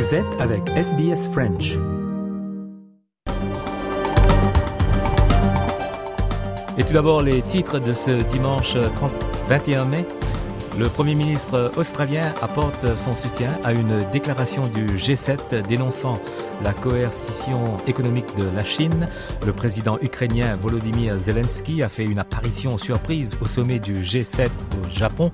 [0.00, 1.76] Vous êtes avec SBS French.
[6.78, 8.76] Et tout d'abord les titres de ce dimanche
[9.48, 10.06] 21 mai.
[10.80, 16.14] Le Premier ministre australien apporte son soutien à une déclaration du G7 dénonçant
[16.64, 19.06] la coercition économique de la Chine.
[19.44, 24.48] Le président ukrainien Volodymyr Zelensky a fait une apparition surprise au sommet du G7
[24.82, 25.30] au Japon.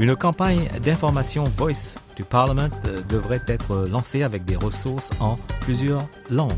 [0.00, 2.68] Une campagne d'information Voice du Parliament
[3.08, 6.50] devrait être lancée avec des ressources en plusieurs langues.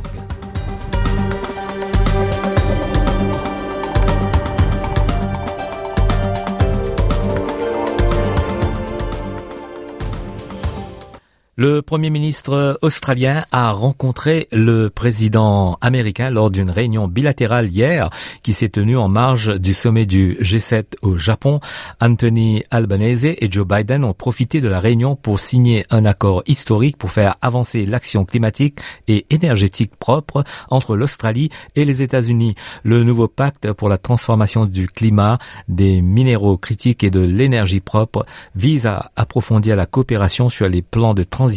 [11.64, 18.10] Le Premier ministre australien a rencontré le président américain lors d'une réunion bilatérale hier
[18.42, 21.60] qui s'est tenue en marge du sommet du G7 au Japon.
[22.00, 26.96] Anthony Albanese et Joe Biden ont profité de la réunion pour signer un accord historique
[26.96, 32.56] pour faire avancer l'action climatique et énergétique propre entre l'Australie et les États-Unis.
[32.82, 38.26] Le nouveau pacte pour la transformation du climat, des minéraux critiques et de l'énergie propre
[38.56, 41.51] vise à approfondir la coopération sur les plans de transition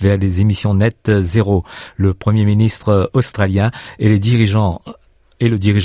[0.00, 1.64] vers des émissions nettes zéro.
[1.96, 4.80] Le Premier ministre australien et le dirigeant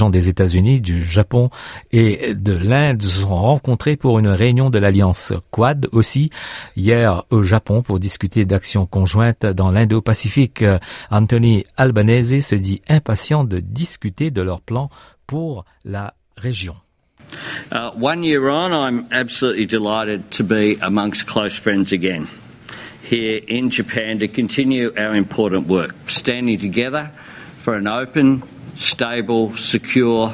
[0.09, 1.49] des États-Unis, du Japon
[1.91, 6.29] et de l'Inde se sont rencontrés pour une réunion de l'Alliance Quad aussi
[6.75, 10.63] hier au Japon pour discuter d'actions conjointes dans l'Indo-Pacifique.
[11.09, 14.89] Anthony Albanese se dit impatient de discuter de leurs plans
[15.27, 16.75] pour la région.
[17.71, 22.27] Uh, one year on, I'm absolutely delighted to be amongst close friends again.
[23.11, 27.11] Here in Japan to continue our important work, standing together
[27.57, 28.41] for an open,
[28.77, 30.33] stable, secure,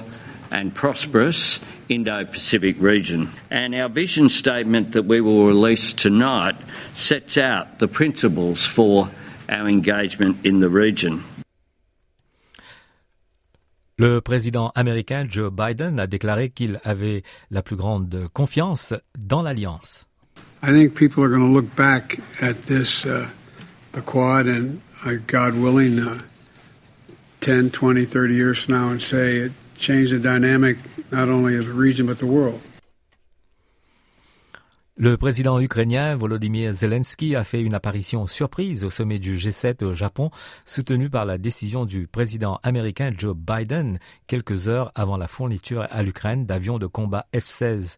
[0.52, 3.31] and prosperous Indo Pacific region.
[3.50, 6.55] And our vision statement that we will release tonight
[6.94, 9.09] sets out the principles for
[9.50, 11.23] our engagement in the region.
[13.98, 20.08] Le président américain Joe Biden a déclaré qu'il avait la plus grande confiance dans l'alliance.
[20.62, 23.30] I think people are going to look back at this, uh,
[23.92, 26.22] the Quad, and uh, God willing, uh,
[27.42, 30.78] 10, 20, 30 years from now, and say it changed the dynamic
[31.12, 32.62] not only of the region but the world.
[34.99, 39.93] Le président ukrainien Volodymyr Zelensky a fait une apparition surprise au sommet du G7 au
[39.93, 40.31] Japon,
[40.65, 46.02] soutenu par la décision du président américain Joe Biden quelques heures avant la fourniture à
[46.02, 47.97] l'Ukraine d'avions de combat F-16.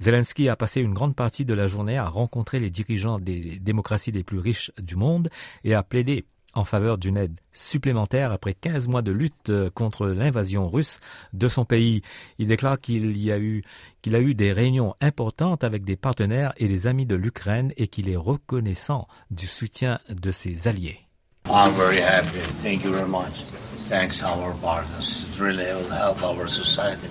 [0.00, 4.12] Zelensky a passé une grande partie de la journée à rencontrer les dirigeants des démocraties
[4.12, 5.30] les plus riches du monde
[5.64, 10.06] et à plaider en faveur d'une aide supplémentaire après 15 mois de lutte euh, contre
[10.06, 11.00] l'invasion russe
[11.32, 12.02] de son pays.
[12.38, 13.62] Il déclare qu'il y a eu
[14.02, 17.88] qu'il a eu des réunions importantes avec des partenaires et des amis de l'Ukraine et
[17.88, 21.00] qu'il est reconnaissant du soutien de ses alliés.
[21.46, 22.40] I'm very happy.
[22.62, 23.44] Thank you very much.
[23.88, 25.24] Thanks our partners.
[25.28, 27.08] It really will help our society,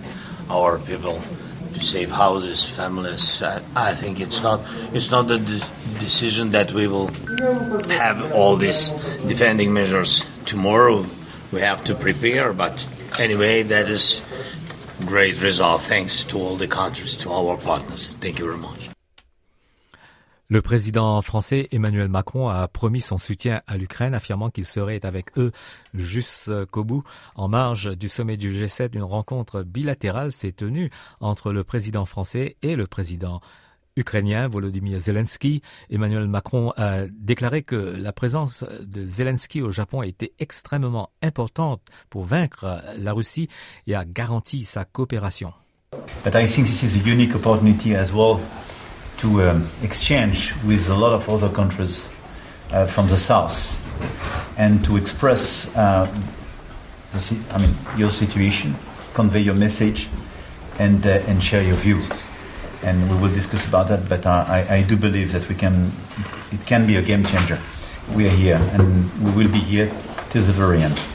[0.50, 1.20] our people
[1.73, 3.41] to save houses, families.
[3.41, 4.61] I, I think it's not
[4.94, 5.39] it's not the
[6.00, 7.07] decision that we will
[7.89, 8.91] have all these
[9.28, 11.06] defending measures tomorrow.
[11.51, 12.88] We have to prepare, but
[13.19, 14.22] anyway, that is
[15.06, 15.81] great result.
[15.81, 18.16] Thanks to all the countries, to our partners.
[18.19, 18.93] Thank you very much.
[20.50, 25.38] Le président français Emmanuel Macron a promis son soutien à l'Ukraine, affirmant qu'il serait avec
[25.38, 25.52] eux
[25.94, 27.02] jusqu'au bout.
[27.36, 32.58] En marge du sommet du G7, une rencontre bilatérale s'est tenue entre le président français
[32.62, 33.40] et le président
[33.96, 35.62] ukrainien Volodymyr Zelensky.
[35.90, 41.81] Emmanuel Macron a déclaré que la présence de Zelensky au Japon a été extrêmement importante
[42.10, 43.48] pour vaincre la Russie
[43.88, 45.54] et a garanti sa coopération.
[46.25, 48.40] But I think this is a unique opportunity as well
[49.23, 52.09] to um, exchange with a lot of other countries
[52.72, 53.79] uh, from the south
[54.57, 56.06] and to express uh,
[57.11, 58.75] the, I mean, your situation,
[59.13, 60.09] convey your message,
[60.78, 62.01] and, uh, and share your view.
[62.83, 65.94] And we will discuss about that, but I, I do believe that we can,
[66.51, 67.59] it can be a game changer.
[68.13, 69.89] We are here, and we will be here
[70.30, 71.12] till the very end.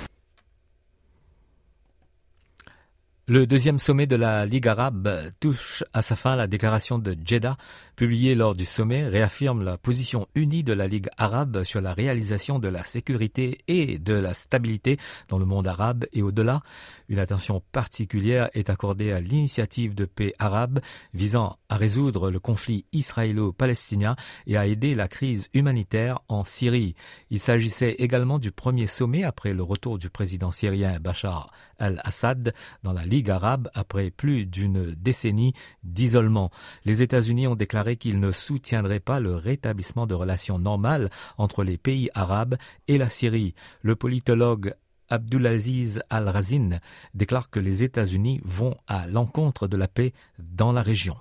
[3.31, 6.35] Le deuxième sommet de la Ligue arabe touche à sa fin.
[6.35, 7.59] La déclaration de Jeddah,
[7.95, 12.59] publiée lors du sommet, réaffirme la position unie de la Ligue arabe sur la réalisation
[12.59, 14.97] de la sécurité et de la stabilité
[15.29, 16.63] dans le monde arabe et au-delà.
[17.11, 20.81] Une attention particulière est accordée à l'initiative de paix arabe
[21.13, 24.17] visant à résoudre le conflit israélo-palestinien
[24.47, 26.95] et à aider la crise humanitaire en Syrie.
[27.29, 32.95] Il s'agissait également du premier sommet après le retour du président syrien Bachar al-Assad dans
[32.95, 36.53] la Ligue Ligue arabe après plus d'une décennie d'isolement.
[36.85, 41.79] Les États-Unis ont déclaré qu'ils ne soutiendraient pas le rétablissement de relations normales entre les
[41.79, 42.55] pays arabes
[42.87, 43.56] et la Syrie.
[43.82, 44.73] Le politologue
[45.09, 46.79] Abdulaziz Al-Razin
[47.12, 51.17] déclare que les États-Unis vont à l'encontre de la paix dans la région.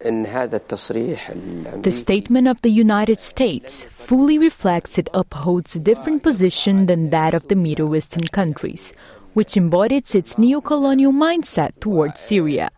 [0.00, 7.34] The statement of the United States fully reflects it upholds a different position than that
[7.34, 8.94] of the Middle Eastern countries,
[9.34, 12.70] which embodies its neo-colonial mindset towards Syria.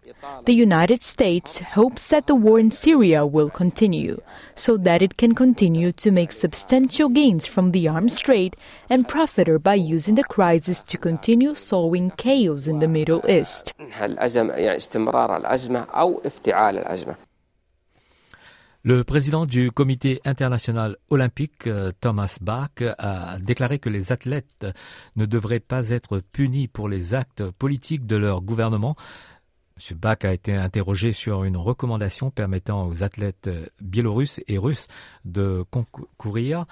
[0.44, 4.20] The United States hopes that the war in Syria will continue,
[4.55, 8.56] so that it can continue to make substantial gains from the arms trade
[8.91, 13.75] and profit by using the crisis to continue sowing chaos in the Middle East.
[18.86, 24.64] Le président du comité international olympique, euh, Thomas Bach, a déclaré que les athlètes
[25.16, 28.94] ne devraient pas être punis pour les actes politiques de leur gouvernement.
[29.76, 29.98] M.
[29.98, 33.50] Bach a été interrogé sur une recommandation permettant aux athlètes
[33.82, 34.86] biélorusses et russes
[35.24, 36.64] de concourir.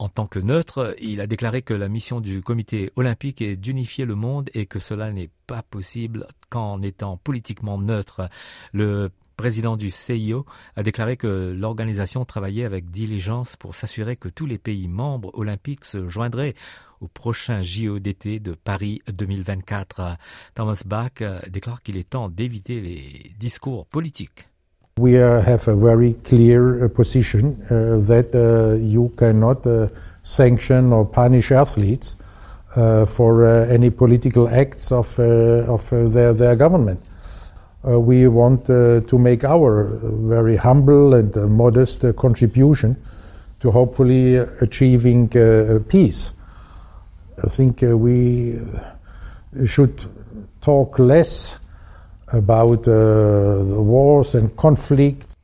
[0.00, 4.06] En tant que neutre, il a déclaré que la mission du comité olympique est d'unifier
[4.06, 8.28] le monde et que cela n'est pas possible qu'en étant politiquement neutre.
[9.38, 10.44] Président du CIO,
[10.76, 15.84] a déclaré que l'organisation travaillait avec diligence pour s'assurer que tous les pays membres olympiques
[15.84, 16.54] se joindraient
[17.00, 20.18] au prochain JO d'été de Paris 2024.
[20.56, 24.48] Thomas Bach déclare qu'il est temps d'éviter les discours politiques.
[24.98, 28.34] We uh, have a very clear uh, position uh, that
[28.80, 29.62] you cannot
[30.24, 32.16] sanction or punish athletes
[33.06, 36.98] for any political acts of, of their, their government.
[37.86, 42.96] Uh, we want uh, to make our very humble and uh, modest uh, contribution
[43.60, 46.32] to hopefully achieving uh, peace.
[47.42, 48.60] I think uh, we
[49.66, 50.04] should
[50.60, 51.54] talk less
[52.28, 55.37] about the wars and conflicts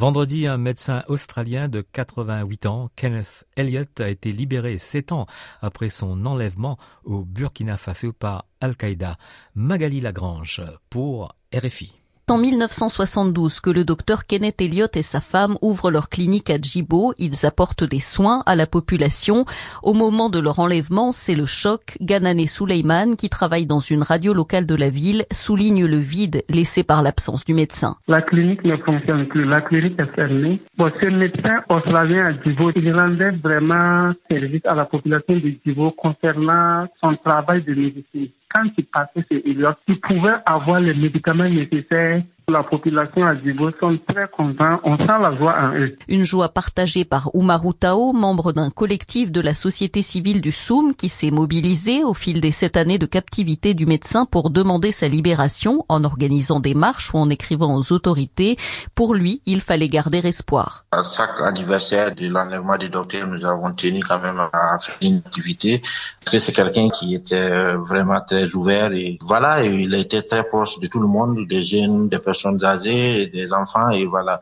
[0.00, 5.26] Vendredi, un médecin australien de 88 ans, Kenneth Elliott, a été libéré sept ans
[5.60, 9.18] après son enlèvement au Burkina Faso par Al-Qaïda.
[9.54, 11.99] Magali Lagrange pour RFI
[12.30, 17.12] en 1972 que le docteur Kenneth Elliott et sa femme ouvrent leur clinique à Djibo.
[17.18, 19.44] Ils apportent des soins à la population.
[19.82, 21.96] Au moment de leur enlèvement, c'est le choc.
[22.00, 26.84] Ganane Souleyman, qui travaille dans une radio locale de la ville, souligne le vide laissé
[26.84, 27.96] par l'absence du médecin.
[28.06, 29.44] La clinique ne fonctionne plus.
[29.44, 30.60] La clinique est fermée.
[30.76, 35.90] Bon, ce médecin australien à Djibo, il rendait vraiment service à la population de Djibo
[35.90, 41.48] concernant son travail de médecine quand il passait chez Eliott, il pouvait avoir les médicaments
[41.48, 44.80] nécessaires la population à Djibo sont très contents.
[44.84, 45.96] On sent la joie en eux.
[46.08, 50.94] Une joie partagée par Oumarou Tao, membre d'un collectif de la société civile du Soum
[50.94, 55.08] qui s'est mobilisé au fil des sept années de captivité du médecin pour demander sa
[55.08, 58.58] libération en organisant des marches ou en écrivant aux autorités.
[58.94, 60.84] Pour lui, il fallait garder espoir.
[60.92, 65.18] À chaque anniversaire de l'enlèvement du docteur, nous avons tenu quand même à faire une
[65.18, 65.80] activité.
[66.24, 70.78] Parce que c'est quelqu'un qui était vraiment très ouvert et voilà, il était très proche
[70.80, 74.40] de tout le monde, des jeunes, des personnes personnes âgées, des enfants et voilà.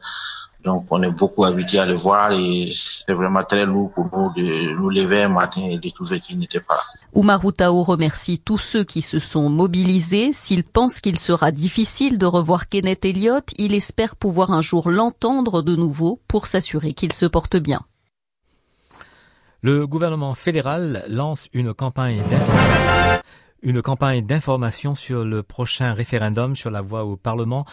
[0.64, 4.32] Donc on est beaucoup habitué à le voir et c'est vraiment très lourd pour nous
[4.34, 6.80] de nous lever un matin et de trouver qu'il n'était pas.
[7.14, 10.32] Oumarou Tao remercie tous ceux qui se sont mobilisés.
[10.32, 15.62] S'il pense qu'il sera difficile de revoir Kenneth Elliott, il espère pouvoir un jour l'entendre
[15.62, 17.80] de nouveau pour s'assurer qu'il se porte bien.
[19.62, 22.22] Le gouvernement fédéral lance une campagne
[23.62, 27.64] une campagne d'information sur le prochain référendum sur la voie au Parlement.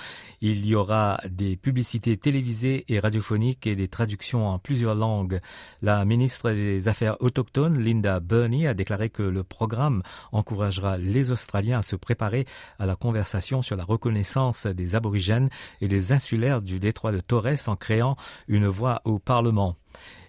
[0.42, 5.40] Il y aura des publicités télévisées et radiophoniques et des traductions en plusieurs langues.
[5.82, 10.02] La ministre des Affaires autochtones, Linda Burney, a déclaré que le programme
[10.32, 12.46] encouragera les Australiens à se préparer
[12.80, 15.50] à la conversation sur la reconnaissance des aborigènes
[15.82, 18.16] et des insulaires du détroit de Torres en créant
[18.48, 19.76] une voie au Parlement.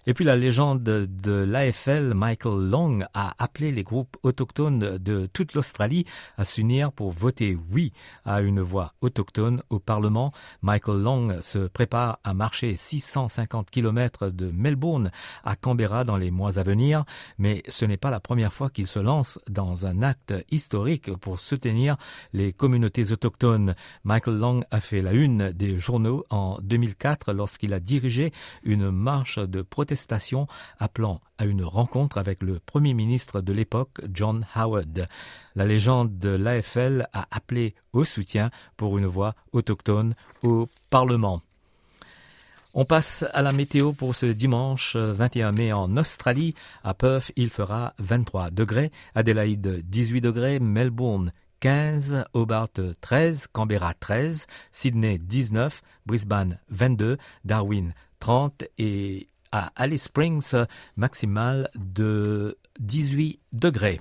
[0.09, 5.53] Et puis la légende de l'AFL, Michael Long, a appelé les groupes autochtones de toute
[5.53, 6.05] l'Australie
[6.37, 7.91] à s'unir pour voter oui
[8.23, 10.31] à une voix autochtone au Parlement.
[10.61, 15.11] Michael Long se prépare à marcher 650 km de Melbourne
[15.43, 17.03] à Canberra dans les mois à venir,
[17.37, 21.41] mais ce n'est pas la première fois qu'il se lance dans un acte historique pour
[21.41, 21.97] soutenir
[22.31, 23.75] les communautés autochtones.
[24.05, 28.31] Michael Long a fait la une des journaux en 2004 lorsqu'il a dirigé
[28.63, 30.47] une marche protestation
[30.79, 35.07] appelant à une rencontre avec le Premier ministre de l'époque, John Howard.
[35.55, 41.41] La légende de l'AFL a appelé au soutien pour une voix autochtone au Parlement.
[42.73, 46.53] On passe à la météo pour ce dimanche 21 mai en Australie.
[46.83, 52.69] À Perth, il fera 23 degrés, Adélaïde 18 degrés, Melbourne 15, Hobart
[53.01, 60.53] 13, Canberra 13, Sydney 19, Brisbane 22, Darwin 30 et à Alice Springs,
[60.95, 63.99] maximale de 18 degrés.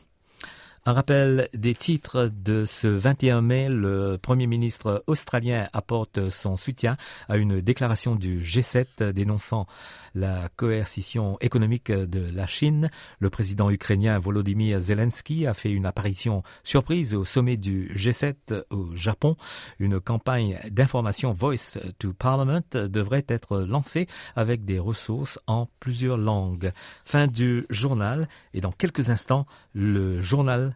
[0.88, 6.96] Un rappel des titres de ce 21 mai, le Premier ministre australien apporte son soutien
[7.28, 9.66] à une déclaration du G7 dénonçant
[10.14, 12.88] la coercition économique de la Chine.
[13.18, 18.94] Le président ukrainien Volodymyr Zelensky a fait une apparition surprise au sommet du G7 au
[18.94, 19.34] Japon.
[19.80, 26.70] Une campagne d'information Voice to Parliament devrait être lancée avec des ressources en plusieurs langues.
[27.04, 30.75] Fin du journal et dans quelques instants, le journal